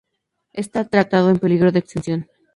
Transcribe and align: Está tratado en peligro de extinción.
Está 0.53 0.89
tratado 0.89 1.29
en 1.29 1.37
peligro 1.37 1.71
de 1.71 1.77
extinción. 1.77 2.27